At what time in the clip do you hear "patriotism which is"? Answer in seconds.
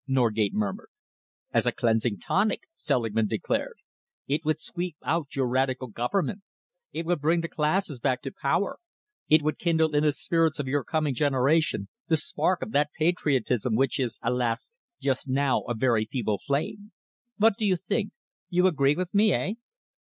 12.97-14.17